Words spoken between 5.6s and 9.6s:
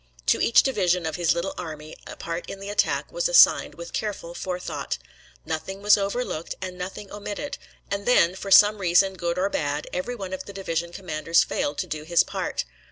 was overlooked and nothing omitted, and then, for some reason good or